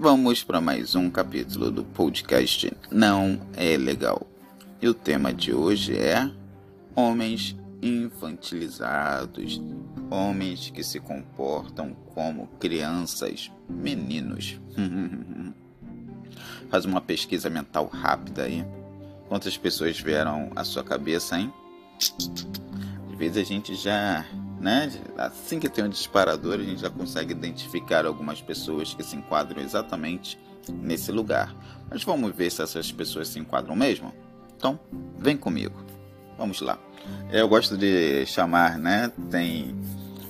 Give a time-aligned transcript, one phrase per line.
[0.00, 4.24] Vamos para mais um capítulo do podcast Não é Legal.
[4.80, 6.30] E o tema de hoje é
[6.94, 9.60] Homens infantilizados,
[10.08, 14.60] homens que se comportam como crianças, meninos.
[16.70, 18.64] Faz uma pesquisa mental rápida aí.
[19.28, 21.52] Quantas pessoas vieram à sua cabeça, hein?
[23.10, 24.24] Às vezes a gente já
[24.60, 24.90] né?
[25.16, 29.62] Assim que tem um disparador, a gente já consegue identificar algumas pessoas que se enquadram
[29.62, 31.54] exatamente nesse lugar.
[31.90, 34.12] Mas vamos ver se essas pessoas se enquadram mesmo?
[34.56, 34.78] Então,
[35.18, 35.74] vem comigo.
[36.36, 36.78] Vamos lá.
[37.32, 39.10] Eu gosto de chamar, né?
[39.30, 39.74] Tem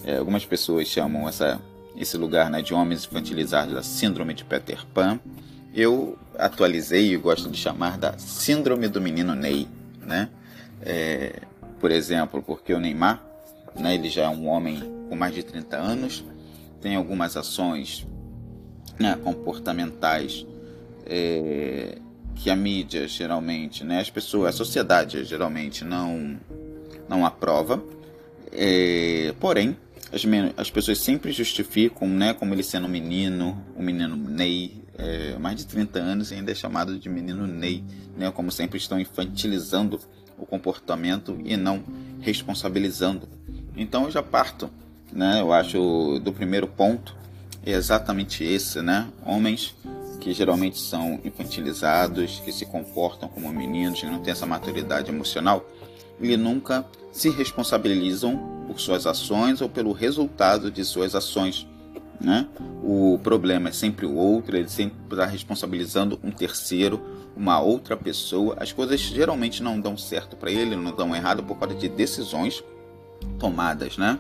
[0.05, 1.61] é, algumas pessoas chamam essa,
[1.97, 5.19] esse lugar né, de homens infantilizados da síndrome de Peter Pan.
[5.75, 9.69] Eu atualizei e gosto de chamar da síndrome do menino Ney,
[10.01, 10.29] né?
[10.81, 11.43] É,
[11.81, 13.23] por exemplo, porque o Neymar
[13.79, 13.95] né?
[13.95, 16.25] Ele já é um homem com mais de 30 anos,
[16.81, 18.07] tem algumas ações
[18.99, 20.47] né, comportamentais
[21.07, 21.99] é,
[22.35, 26.39] que a mídia geralmente, né, as pessoas, a sociedade geralmente não,
[27.09, 27.83] não aprova.
[28.53, 29.77] É, porém,
[30.13, 30.23] as,
[30.57, 35.57] as, pessoas sempre justificam, né, como ele sendo um menino, um menino Ney, é, mais
[35.57, 37.85] de 30 anos e ainda é chamado de menino Ney,
[38.17, 40.01] né, como sempre estão infantilizando
[40.37, 41.83] o comportamento e não
[42.21, 43.29] responsabilizando
[43.79, 44.69] então eu já parto,
[45.13, 45.41] né?
[45.41, 47.17] Eu acho do primeiro ponto
[47.65, 49.09] é exatamente esse, né?
[49.25, 49.75] Homens
[50.21, 55.65] que geralmente são infantilizados, que se comportam como meninos, que não têm essa maturidade emocional,
[56.21, 61.67] e nunca se responsabilizam por suas ações ou pelo resultado de suas ações.
[62.21, 62.49] Né?
[62.83, 67.01] O problema é sempre o outro, ele sempre está responsabilizando um terceiro,
[67.37, 68.57] uma outra pessoa.
[68.59, 72.63] As coisas geralmente não dão certo para ele, não dão errado por causa de decisões
[73.39, 74.19] tomadas, né?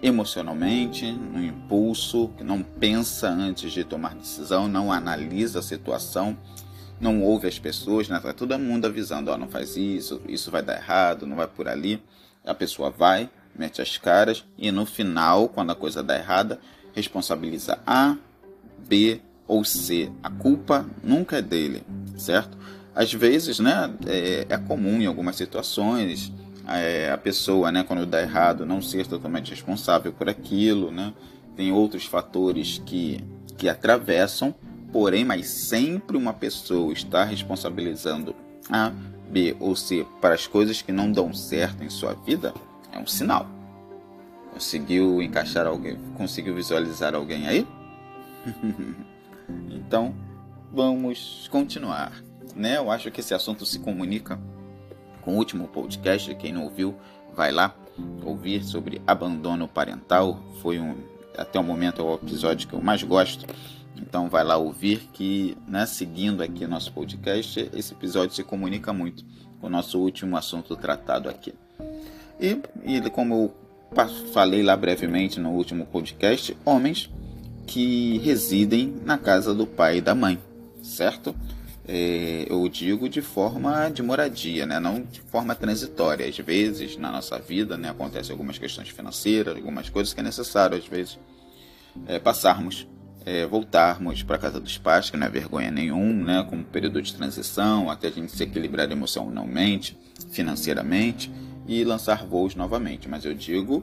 [0.00, 6.36] Emocionalmente, no impulso, que não pensa antes de tomar decisão, não analisa a situação,
[7.00, 8.18] não ouve as pessoas, né?
[8.20, 11.68] Tá todo mundo avisando, ó, não faz isso, isso vai dar errado, não vai por
[11.68, 12.02] ali.
[12.44, 16.60] A pessoa vai, mete as caras e no final, quando a coisa dá errada,
[16.94, 18.16] responsabiliza A,
[18.86, 20.10] B ou C.
[20.22, 21.82] A culpa nunca é dele,
[22.16, 22.56] certo?
[22.94, 26.32] Às vezes, né, é, é comum em algumas situações
[26.68, 31.14] é, a pessoa, né, quando dá errado, não ser totalmente responsável por aquilo, né?
[31.56, 33.24] Tem outros fatores que,
[33.56, 34.54] que atravessam,
[34.92, 38.34] porém, mas sempre uma pessoa está responsabilizando
[38.70, 38.92] A,
[39.30, 42.54] B ou C para as coisas que não dão certo em sua vida,
[42.92, 43.46] é um sinal.
[44.52, 45.96] Conseguiu encaixar alguém?
[46.16, 47.66] Conseguiu visualizar alguém aí?
[49.70, 50.14] então,
[50.72, 52.12] vamos continuar.
[52.54, 52.76] Né?
[52.76, 54.38] Eu acho que esse assunto se comunica
[55.28, 56.34] com o último podcast.
[56.36, 56.94] Quem não ouviu,
[57.36, 57.74] vai lá
[58.24, 60.42] ouvir sobre abandono parental.
[60.62, 60.94] Foi um,
[61.36, 63.44] até o momento, é o episódio que eu mais gosto.
[63.94, 69.22] Então vai lá ouvir que, né, seguindo aqui nosso podcast, esse episódio se comunica muito
[69.60, 71.52] com o nosso último assunto tratado aqui.
[72.40, 73.52] E, e como
[73.94, 77.10] eu falei lá brevemente no último podcast, homens
[77.66, 80.38] que residem na casa do pai e da mãe,
[80.82, 81.36] certo?
[81.90, 84.78] É, eu digo de forma de moradia, né?
[84.78, 86.28] não de forma transitória.
[86.28, 90.76] Às vezes, na nossa vida, né, acontecem algumas questões financeiras, algumas coisas que é necessário,
[90.76, 91.18] às vezes,
[92.06, 92.86] é, passarmos,
[93.24, 97.90] é, voltarmos para casa dos pais, que não é vergonha nenhum, né, período de transição,
[97.90, 99.96] até a gente se equilibrar emocionalmente,
[100.30, 101.32] financeiramente
[101.66, 103.08] e lançar voos novamente.
[103.08, 103.82] Mas eu digo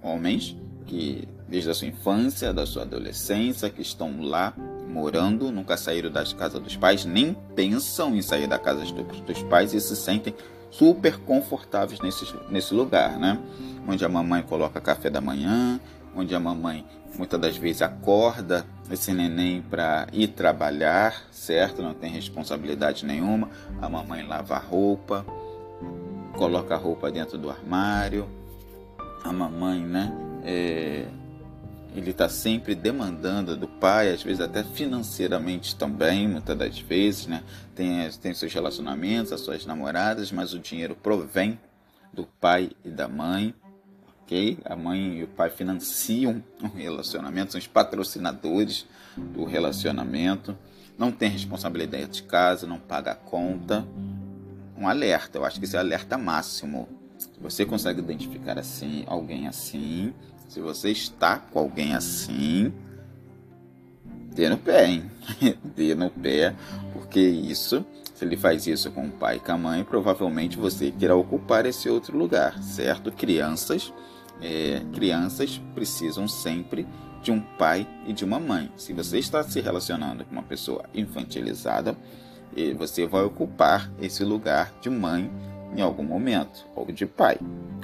[0.00, 0.56] homens
[0.86, 4.54] que, desde a sua infância, da sua adolescência, que estão lá
[4.90, 9.72] morando, nunca saíram da casa dos pais, nem pensam em sair da casa dos pais
[9.72, 10.34] e se sentem
[10.70, 13.38] super confortáveis nesse, nesse lugar, né?
[13.86, 15.80] Onde a mamãe coloca café da manhã,
[16.14, 16.84] onde a mamãe
[17.16, 21.82] muitas das vezes acorda esse neném para ir trabalhar, certo?
[21.82, 23.48] Não tem responsabilidade nenhuma.
[23.80, 25.24] A mamãe lava a roupa,
[26.36, 28.28] coloca a roupa dentro do armário.
[29.22, 30.12] A mamãe, né?
[30.44, 31.06] É,
[31.94, 37.42] ele está sempre demandando do pai, às vezes até financeiramente também, muitas das vezes, né?
[37.74, 41.58] Tem, tem seus relacionamentos, as suas namoradas, mas o dinheiro provém
[42.12, 43.54] do pai e da mãe,
[44.22, 44.58] ok?
[44.64, 48.86] A mãe e o pai financiam o relacionamento, são os patrocinadores
[49.16, 50.56] do relacionamento,
[50.96, 53.86] não tem responsabilidade de casa, não paga a conta.
[54.76, 56.88] Um alerta, eu acho que esse é o alerta máximo.
[57.18, 60.14] Se você consegue identificar assim, alguém assim,
[60.50, 62.72] se você está com alguém assim,
[64.34, 65.10] dê no pé, hein?
[65.76, 66.56] dê no pé,
[66.92, 70.90] porque isso, se ele faz isso com o pai e com a mãe, provavelmente você
[70.90, 73.12] queira ocupar esse outro lugar, certo?
[73.12, 73.92] Crianças
[74.42, 76.84] é, crianças precisam sempre
[77.22, 78.72] de um pai e de uma mãe.
[78.76, 81.96] Se você está se relacionando com uma pessoa infantilizada,
[82.76, 85.30] você vai ocupar esse lugar de mãe
[85.76, 87.38] em algum momento, ou de pai,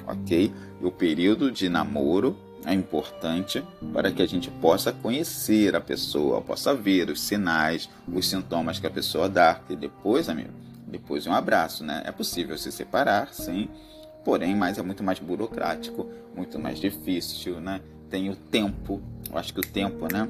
[0.05, 0.51] ok?
[0.81, 3.63] E o período de namoro é importante
[3.93, 8.87] para que a gente possa conhecer a pessoa, possa ver os sinais, os sintomas que
[8.87, 9.59] a pessoa dá.
[9.69, 10.49] E depois, amigo,
[10.85, 12.01] depois um abraço, né?
[12.05, 13.69] É possível se separar, sim,
[14.23, 17.81] porém, mas é muito mais burocrático, muito mais difícil, né?
[18.09, 20.27] Tem o tempo, eu acho que o tempo, né?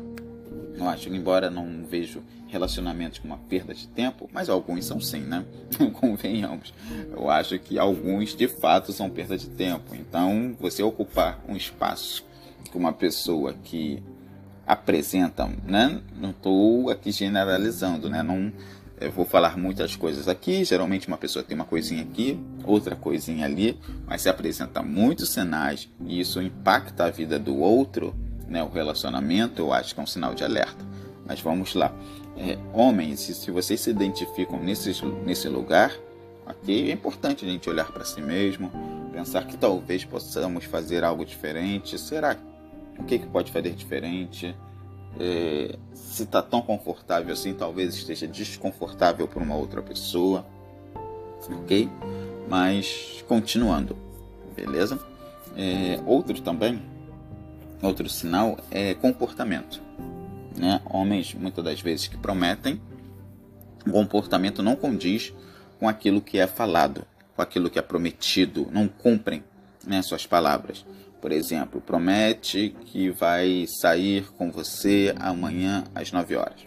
[0.76, 5.22] Eu acho embora não vejo relacionamentos com uma perda de tempo, mas alguns são sim,
[5.22, 5.46] né?
[5.94, 6.74] Convenhamos.
[7.12, 9.96] Eu acho que alguns de fato são perda de tempo.
[9.96, 12.26] Então, você ocupar um espaço
[12.72, 14.02] com uma pessoa que
[14.66, 16.02] apresenta, né?
[16.16, 18.22] Não estou aqui generalizando, né?
[18.22, 18.52] Não
[19.00, 20.64] eu vou falar muitas coisas aqui.
[20.64, 25.88] Geralmente uma pessoa tem uma coisinha aqui, outra coisinha ali, mas se apresenta muitos sinais
[26.06, 28.16] e isso impacta a vida do outro,
[28.48, 28.64] né?
[28.64, 30.86] O relacionamento, eu acho que é um sinal de alerta.
[31.26, 31.94] Mas vamos lá.
[32.38, 35.92] É, homens, se vocês se identificam nesse, nesse lugar,
[36.46, 36.90] ok?
[36.90, 38.72] É importante a gente olhar para si mesmo,
[39.12, 41.98] pensar que talvez possamos fazer algo diferente.
[41.98, 42.38] Será
[42.98, 44.56] o que, que pode fazer diferente?
[45.20, 50.46] É, se está tão confortável assim, talvez esteja desconfortável para uma outra pessoa,
[51.64, 51.90] ok?
[52.48, 53.98] Mas continuando,
[54.56, 55.00] beleza?
[55.56, 56.80] É, outro também,
[57.82, 59.88] outro sinal é comportamento
[60.58, 60.82] né?
[60.86, 62.82] Homens muitas das vezes que prometem,
[63.86, 65.34] o comportamento não condiz
[65.80, 69.44] com aquilo que é falado, com aquilo que é prometido, não cumprem
[69.86, 70.86] né, suas palavras.
[71.22, 76.66] Por exemplo, promete que vai sair com você amanhã às 9 horas.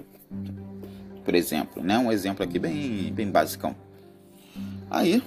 [1.24, 1.98] Por exemplo, né?
[1.98, 3.76] Um exemplo aqui bem, bem basicão.
[4.90, 5.22] Aí,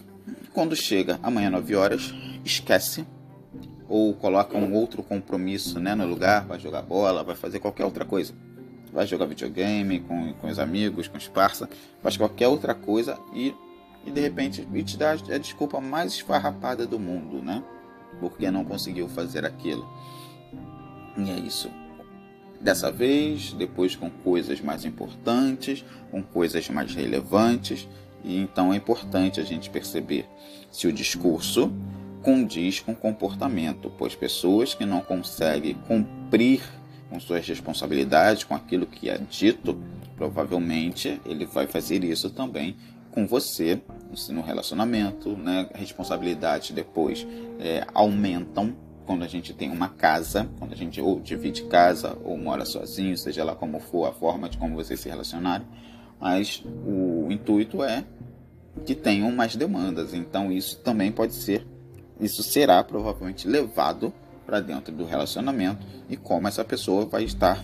[0.53, 2.13] quando chega amanhã às 9 horas,
[2.43, 3.05] esquece
[3.93, 8.03] ou coloca um outro compromisso né, no lugar, vai jogar bola, vai fazer qualquer outra
[8.03, 8.33] coisa
[8.93, 11.67] vai jogar videogame com, com os amigos, com os parça,
[12.01, 13.53] faz qualquer outra coisa e,
[14.05, 17.63] e de repente e te dá a desculpa mais esfarrapada do mundo, né?
[18.19, 19.89] Porque não conseguiu fazer aquilo.
[21.17, 21.71] E é isso.
[22.61, 27.89] Dessa vez, depois com coisas mais importantes, com coisas mais relevantes,
[28.23, 30.25] e então é importante a gente perceber
[30.71, 31.73] se o discurso
[32.23, 36.63] condiz com comportamento, pois pessoas que não conseguem cumprir
[37.09, 39.79] com suas responsabilidades, com aquilo que é dito,
[40.15, 42.75] provavelmente ele vai fazer isso também
[43.11, 43.79] com você
[44.29, 45.69] no relacionamento, né?
[45.75, 47.27] Responsabilidades depois
[47.59, 52.37] é, aumentam quando a gente tem uma casa, quando a gente ou divide casa ou
[52.37, 55.67] mora sozinho, seja lá como for a forma de como vocês se relacionarem,
[56.19, 58.03] mas o intuito é
[58.85, 60.13] que tenham mais demandas.
[60.13, 61.67] Então isso também pode ser,
[62.19, 64.13] isso será provavelmente levado
[64.45, 67.63] para dentro do relacionamento e como essa pessoa vai estar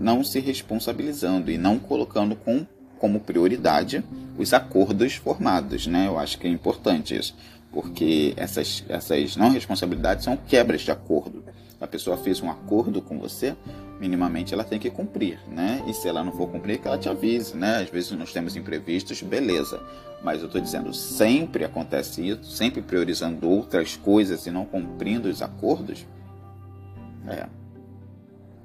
[0.00, 2.66] não se responsabilizando e não colocando com,
[2.98, 4.04] como prioridade
[4.36, 6.06] os acordos formados, né?
[6.06, 7.36] Eu acho que é importante isso,
[7.70, 11.44] porque essas, essas não responsabilidades são quebras de acordo.
[11.80, 13.56] A pessoa fez um acordo com você,
[13.98, 15.82] minimamente ela tem que cumprir, né?
[15.86, 17.78] E se ela não for cumprir, que ela te avise, né?
[17.78, 19.80] Às vezes nós temos imprevistos, beleza.
[20.22, 25.40] Mas eu estou dizendo, sempre acontece isso, sempre priorizando outras coisas e não cumprindo os
[25.40, 26.06] acordos.
[27.26, 27.46] É.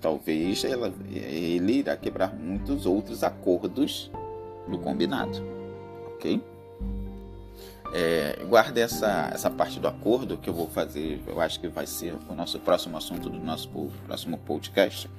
[0.02, 4.12] Talvez ela, ele irá quebrar muitos outros acordos
[4.68, 5.42] do combinado,
[6.14, 6.42] ok?
[7.98, 11.88] É, guarde essa, essa parte do acordo que eu vou fazer, eu acho que vai
[11.88, 13.70] ser o nosso próximo assunto do nosso
[14.06, 15.10] próximo podcast.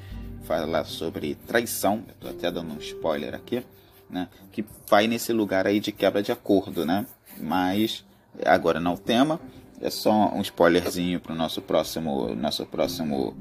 [0.42, 3.64] Falar sobre traição, estou até dando um spoiler aqui,
[4.10, 4.28] né?
[4.52, 7.06] Que vai nesse lugar aí de quebra de acordo, né?
[7.40, 8.04] Mas
[8.44, 9.40] agora não o tema,
[9.80, 13.34] é só um spoilerzinho para o nosso próximo, nosso próximo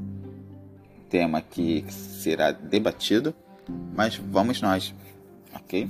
[1.09, 3.35] tema que será debatido.
[3.93, 4.95] Mas vamos nós,
[5.53, 5.89] ok?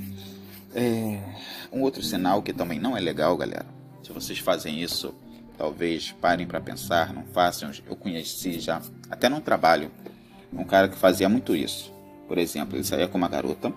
[0.77, 1.21] É,
[1.71, 3.65] um outro sinal que também não é legal, galera.
[4.03, 5.15] Se vocês fazem isso,
[5.57, 7.71] talvez parem para pensar, não façam.
[7.87, 9.89] Eu conheci já, até no trabalho,
[10.51, 11.93] um cara que fazia muito isso.
[12.27, 13.71] Por exemplo, ele saía com uma garota,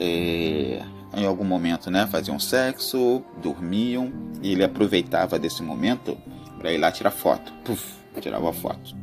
[0.00, 0.82] é,
[1.14, 4.12] em algum momento, né, faziam sexo, dormiam,
[4.42, 6.18] e ele aproveitava desse momento
[6.58, 7.52] para ir lá tirar foto.
[7.64, 8.96] Puf, tirava foto.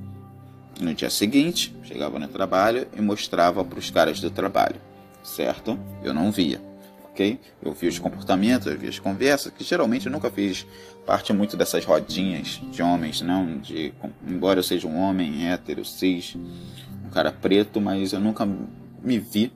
[0.82, 4.82] No dia seguinte, chegava no trabalho e mostrava para os caras do trabalho,
[5.24, 5.80] certo?
[6.04, 6.73] Eu não via
[7.14, 7.40] ok?
[7.62, 10.66] Eu vi os comportamentos, eu vi as conversas, que geralmente eu nunca fiz
[11.06, 13.94] parte muito dessas rodinhas de homens, não, de,
[14.28, 16.36] embora eu seja um homem hétero, cis,
[17.06, 19.54] um cara preto, mas eu nunca me vi,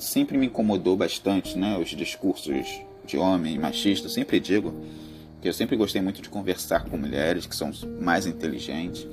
[0.00, 4.74] sempre me incomodou bastante, né, os discursos de homem machista, sempre digo,
[5.40, 9.08] que eu sempre gostei muito de conversar com mulheres que são mais inteligentes.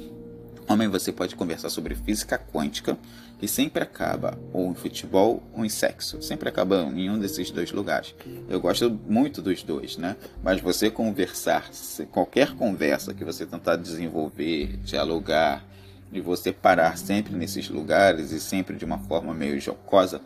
[0.70, 2.96] Homem, você pode conversar sobre física quântica,
[3.40, 6.22] que sempre acaba ou em futebol ou em sexo.
[6.22, 8.14] Sempre acaba em um desses dois lugares.
[8.48, 10.16] Eu gosto muito dos dois, né?
[10.44, 11.72] Mas você conversar,
[12.12, 15.66] qualquer conversa que você tentar desenvolver, dialogar,
[16.12, 20.22] e você parar sempre nesses lugares e sempre de uma forma meio jocosa,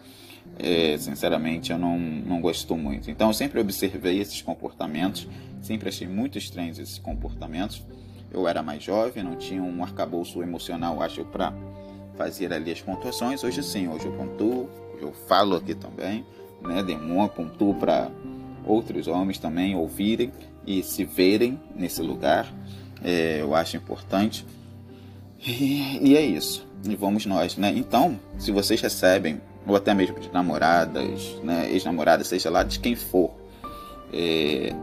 [0.59, 3.09] é, sinceramente eu não, não gosto muito.
[3.09, 5.25] Então eu sempre observei esses comportamentos,
[5.61, 7.81] sempre achei muito estranhos esses comportamentos.
[8.33, 11.53] Eu era mais jovem, não tinha um arcabouço emocional, acho, para
[12.17, 13.43] fazer ali as pontuações.
[13.43, 16.25] Hoje sim, hoje eu pontuo, hoje eu falo aqui também,
[16.61, 16.81] né?
[16.81, 18.09] Demônio, pontuo para
[18.65, 20.31] outros homens também ouvirem
[20.65, 22.51] e se verem nesse lugar.
[23.03, 24.45] É, eu acho importante.
[25.45, 26.65] E, e é isso.
[26.87, 27.71] E vamos nós, né?
[27.75, 32.95] Então, se vocês recebem ou até mesmo de namoradas, né, ex-namoradas, seja lá de quem
[32.95, 33.31] for.
[34.11, 34.73] É,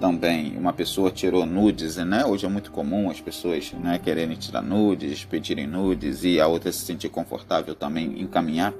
[0.00, 2.24] também uma pessoa tirou nudes, né?
[2.24, 6.72] Hoje é muito comum as pessoas né, quererem tirar nudes, pedirem nudes e a outra
[6.72, 8.72] se sentir confortável também encaminhar.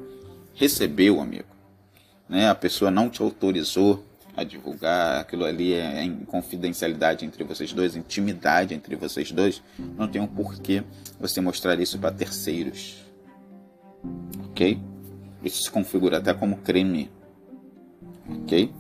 [0.55, 1.45] Recebeu, amigo.
[2.27, 2.49] Né?
[2.49, 4.03] A pessoa não te autorizou
[4.35, 9.63] a divulgar, aquilo ali é em confidencialidade entre vocês dois, intimidade entre vocês dois.
[9.99, 10.83] Não tem um porquê
[11.21, 12.97] você mostrar isso para terceiros.
[14.51, 14.81] Ok?
[15.45, 17.11] Isso se configura até como crime.
[18.27, 18.73] Ok?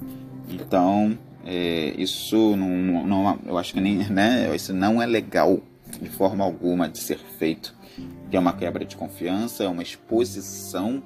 [0.49, 5.61] Então, é, isso não, não, eu acho que nem, né, isso não é legal
[6.01, 7.75] de forma alguma de ser feito.
[8.31, 11.03] Que é uma quebra de confiança, é uma exposição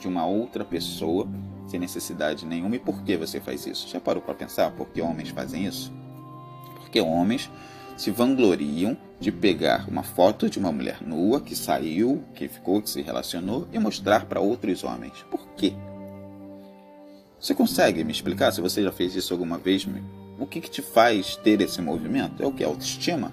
[0.00, 1.28] de uma outra pessoa
[1.66, 2.76] sem necessidade nenhuma.
[2.76, 3.88] E por que você faz isso?
[3.88, 5.92] Já parou para pensar por que homens fazem isso?
[6.76, 7.50] Porque homens
[7.96, 12.88] se vangloriam de pegar uma foto de uma mulher nua que saiu, que ficou, que
[12.88, 15.24] se relacionou e mostrar para outros homens.
[15.28, 15.74] Por quê?
[17.40, 19.86] Você consegue me explicar se você já fez isso alguma vez?
[20.38, 22.42] O que, que te faz ter esse movimento?
[22.42, 22.64] É o que?
[22.64, 23.32] Autoestima?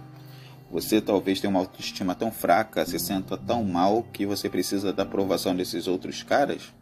[0.71, 5.03] Você talvez tenha uma autoestima tão fraca, se senta tão mal que você precisa da
[5.03, 6.73] aprovação desses outros caras?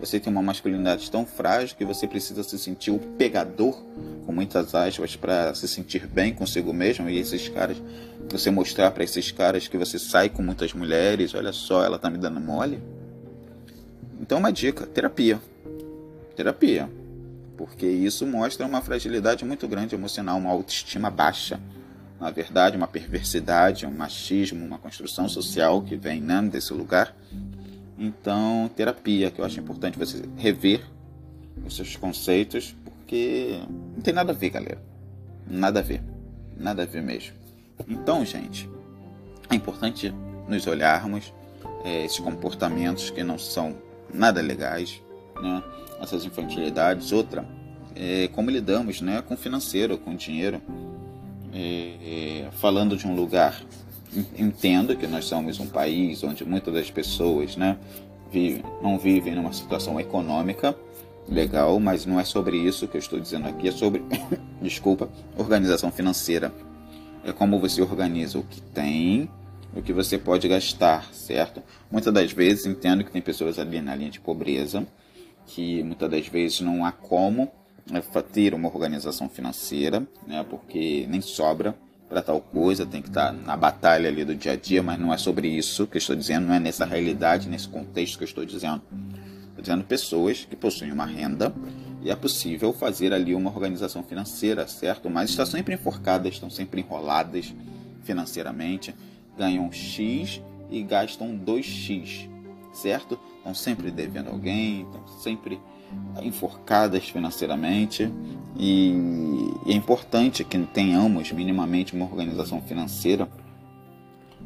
[0.00, 3.82] Você tem uma masculinidade tão frágil que você precisa se sentir o pegador,
[4.24, 7.08] com muitas aspas, para se sentir bem consigo mesmo.
[7.08, 7.76] E esses caras,
[8.30, 12.08] você mostrar para esses caras que você sai com muitas mulheres, olha só, ela tá
[12.08, 12.82] me dando mole.
[14.20, 15.40] Então, uma dica: terapia.
[16.34, 16.90] Terapia.
[17.56, 21.60] Porque isso mostra uma fragilidade muito grande emocional, uma autoestima baixa.
[22.20, 27.14] Na verdade, uma perversidade, um machismo, uma construção social que vem né, desse lugar
[27.98, 30.82] então, terapia, que eu acho importante você rever
[31.64, 33.60] os seus conceitos, porque
[33.94, 34.82] não tem nada a ver, galera.
[35.46, 36.02] Nada a ver.
[36.56, 37.34] Nada a ver mesmo.
[37.88, 38.68] Então, gente,
[39.50, 40.12] é importante
[40.48, 41.32] nos olharmos
[41.84, 43.76] é, esses comportamentos que não são
[44.12, 45.00] nada legais,
[45.42, 45.62] né?
[46.00, 47.12] essas infantilidades.
[47.12, 47.44] Outra,
[47.94, 50.60] é, como lidamos né, com financeiro, com dinheiro.
[51.56, 53.62] É, falando de um lugar
[54.36, 57.76] entendo que nós somos um país onde muitas das pessoas né,
[58.30, 60.74] vivem, não vivem numa situação econômica
[61.28, 64.02] legal, mas não é sobre isso que eu estou dizendo aqui, é sobre,
[64.60, 66.52] desculpa, organização financeira.
[67.24, 69.30] É como você organiza o que tem,
[69.74, 71.62] o que você pode gastar, certo?
[71.90, 74.86] Muitas das vezes entendo que tem pessoas ali na linha de pobreza,
[75.46, 77.50] que muitas das vezes não há como
[77.90, 81.74] né, ter uma organização financeira, né, porque nem sobra
[82.08, 84.98] para tal coisa, tem que estar tá na batalha ali do dia a dia, mas
[84.98, 88.24] não é sobre isso que eu estou dizendo, não é nessa realidade, nesse contexto que
[88.24, 88.82] eu estou dizendo.
[89.48, 91.52] Estou dizendo pessoas que possuem uma renda
[92.02, 95.08] e é possível fazer ali uma organização financeira, certo?
[95.08, 97.54] Mas estão sempre enforcadas, estão sempre enroladas
[98.02, 98.94] financeiramente,
[99.36, 102.28] ganham X e gastam 2X,
[102.72, 103.18] certo?
[103.44, 105.60] Estão sempre devendo alguém, estão sempre
[106.22, 108.10] enforcadas financeiramente
[108.56, 108.90] e
[109.66, 113.28] é importante que tenhamos minimamente uma organização financeira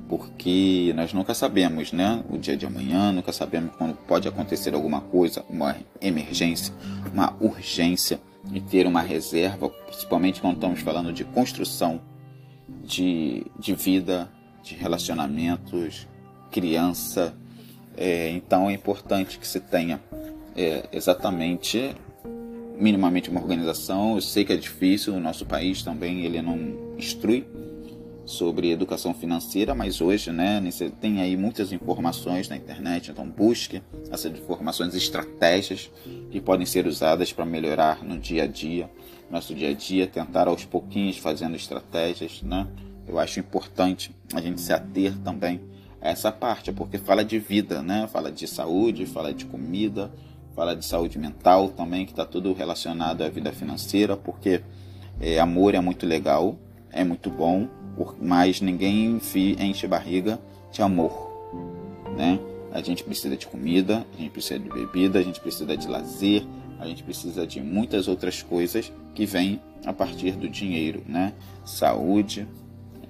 [0.09, 2.25] porque nós nunca sabemos, né?
[2.29, 6.75] O dia de amanhã, nunca sabemos quando pode acontecer alguma coisa, uma emergência,
[7.13, 8.19] uma urgência
[8.53, 12.01] e ter uma reserva, principalmente quando estamos falando de construção
[12.83, 14.31] de, de vida,
[14.63, 16.09] de relacionamentos,
[16.51, 17.37] criança.
[18.01, 20.01] É, então é importante que se tenha
[20.57, 21.97] é, exatamente
[22.79, 24.15] minimamente uma organização.
[24.15, 27.45] Eu sei que é difícil, o nosso país também ele não instrui
[28.25, 30.63] sobre educação financeira, mas hoje, né,
[31.01, 35.91] tem aí muitas informações na internet, então busque essas informações, estratégias
[36.31, 38.89] que podem ser usadas para melhorar no dia a dia,
[39.31, 42.69] nosso dia a dia, tentar aos pouquinhos fazendo estratégias, né?
[43.09, 45.59] Eu acho importante a gente se ater também
[46.01, 48.09] essa parte, porque fala de vida, né?
[48.13, 50.11] Fala de saúde, fala de comida,
[50.55, 54.63] fala de saúde mental também, que está tudo relacionado à vida financeira, porque
[55.21, 56.57] É, amor é muito legal,
[56.93, 57.67] é muito bom,
[58.23, 59.21] mas ninguém
[59.59, 60.39] enche barriga
[60.71, 61.13] de amor,
[62.17, 62.39] né?
[62.71, 66.47] A gente precisa de comida, a gente precisa de bebida, a gente precisa de lazer,
[66.79, 71.33] a gente precisa de muitas outras coisas que vêm a partir do dinheiro, né?
[71.65, 72.47] Saúde.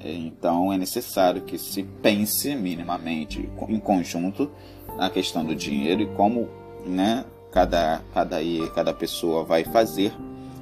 [0.01, 4.51] Então é necessário que se pense minimamente em conjunto
[4.97, 6.49] na questão do dinheiro e como,
[6.87, 7.25] né?
[7.51, 8.37] Cada cada
[8.75, 10.13] cada pessoa vai fazer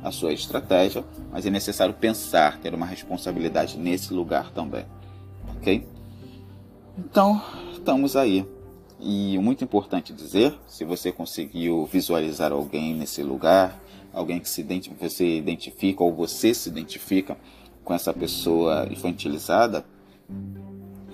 [0.03, 4.87] a sua estratégia, mas é necessário pensar, ter uma responsabilidade nesse lugar também,
[5.57, 5.87] ok?
[6.97, 8.47] Então estamos aí
[8.99, 13.79] e muito importante dizer, se você conseguiu visualizar alguém nesse lugar,
[14.13, 14.65] alguém que se
[14.99, 17.37] você identifica ou você se identifica
[17.87, 19.85] com essa pessoa infantilizada,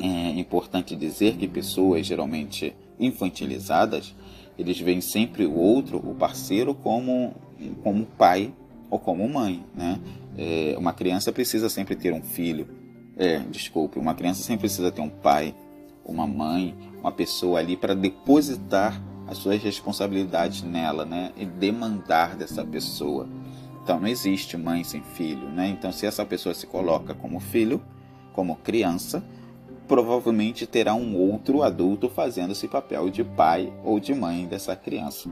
[0.01, 4.15] é importante dizer que pessoas geralmente infantilizadas,
[4.59, 7.35] eles veem sempre o outro, o parceiro, como,
[7.85, 8.55] como pai
[8.91, 9.63] ou como mãe.
[9.75, 10.01] Né?
[10.39, 12.67] É, uma criança precisa sempre ter um filho.
[13.19, 15.55] É, desculpe, uma criança sempre precisa ter um pai,
[16.03, 21.33] uma mãe, uma pessoa ali para depositar as suas responsabilidades nela, né?
[21.37, 23.29] E demandar dessa pessoa.
[23.83, 25.69] Então não existe mãe sem filho, né?
[25.69, 27.83] Então se essa pessoa se coloca como filho,
[28.33, 29.23] como criança,
[29.93, 35.29] provavelmente terá um outro adulto fazendo esse papel de pai ou de mãe dessa criança.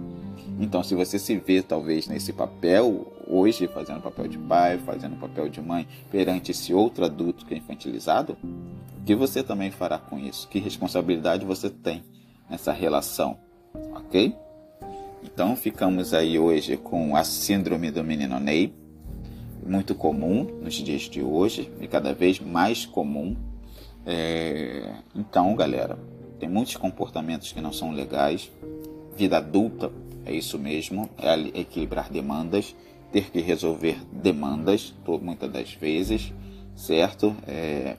[0.59, 5.49] Então, se você se vê talvez nesse papel hoje, fazendo papel de pai, fazendo papel
[5.49, 8.37] de mãe perante esse outro adulto que é infantilizado,
[9.01, 10.47] o que você também fará com isso?
[10.49, 12.05] Que responsabilidade você tem
[12.49, 13.39] nessa relação?
[13.95, 14.37] Ok?
[15.23, 18.75] Então, ficamos aí hoje com a síndrome do menino Ney,
[19.67, 23.37] muito comum nos dias de hoje e cada vez mais comum
[24.07, 25.99] é, então, galera,
[26.39, 28.51] tem muitos comportamentos que não são legais.
[29.17, 29.93] Vida adulta
[30.25, 32.75] é isso mesmo, é equilibrar demandas,
[33.13, 36.33] ter que resolver demandas, muitas das vezes,
[36.75, 37.35] certo?
[37.47, 37.97] É,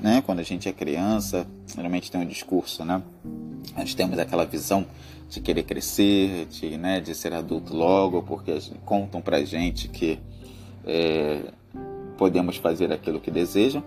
[0.00, 3.02] né, quando a gente é criança, geralmente tem um discurso, né?
[3.76, 4.86] Nós temos aquela visão
[5.28, 10.18] de querer crescer, de, né, de ser adulto logo, porque contam pra gente que
[10.86, 11.40] é,
[12.16, 13.82] podemos fazer aquilo que desejam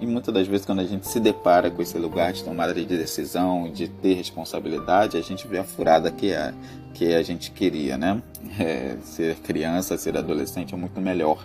[0.00, 2.84] e muitas das vezes, quando a gente se depara com esse lugar de tomada de
[2.84, 6.52] decisão, de ter responsabilidade, a gente vê a furada que é
[6.92, 8.22] que a gente queria, né?
[8.58, 11.44] É, ser criança, ser adolescente é muito melhor,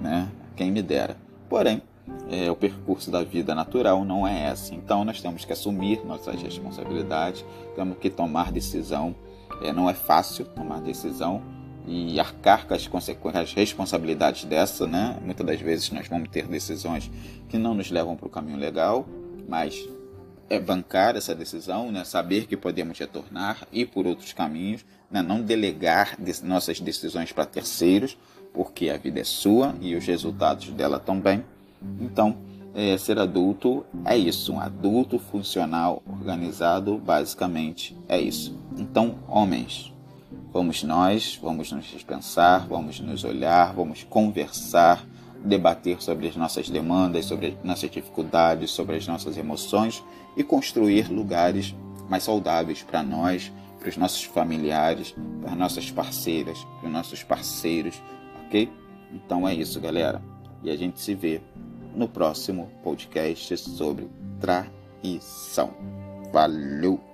[0.00, 0.28] né?
[0.56, 1.16] Quem me dera.
[1.48, 1.80] Porém,
[2.30, 4.74] é, o percurso da vida natural não é esse.
[4.74, 9.14] Então, nós temos que assumir nossas responsabilidades, temos que tomar decisão.
[9.62, 11.42] É, não é fácil tomar decisão,
[11.88, 15.18] e arcar com as, consequências, as responsabilidades dessa, né?
[15.24, 17.10] Muitas das vezes nós vamos ter decisões
[17.48, 19.08] que não nos levam para o caminho legal,
[19.48, 19.88] mas
[20.50, 22.04] é bancar essa decisão, né?
[22.04, 25.22] Saber que podemos retornar e por outros caminhos, né?
[25.22, 28.18] Não delegar nossas decisões para terceiros,
[28.52, 31.42] porque a vida é sua e os resultados dela também.
[32.00, 32.36] Então,
[32.74, 38.58] é, ser adulto é isso, um adulto funcional, organizado, basicamente é isso.
[38.76, 39.92] Então, homens,
[40.50, 45.06] Vamos nós, vamos nos dispensar, vamos nos olhar, vamos conversar,
[45.44, 50.02] debater sobre as nossas demandas, sobre as nossas dificuldades, sobre as nossas emoções
[50.36, 51.74] e construir lugares
[52.08, 57.22] mais saudáveis para nós, para os nossos familiares, para as nossas parceiras, para os nossos
[57.22, 58.02] parceiros,
[58.46, 58.70] ok?
[59.12, 60.22] Então é isso, galera.
[60.62, 61.42] E a gente se vê
[61.98, 64.08] no próximo podcast sobre
[64.40, 65.74] traição.
[66.32, 67.07] Valeu!